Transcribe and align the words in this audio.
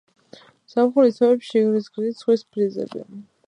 ზაფხულის 0.75 1.21
თვეებში 1.21 1.63
ქრის 1.67 1.93
გრილი 1.99 2.17
ზღვის 2.23 2.49
ბრიზები. 2.57 3.09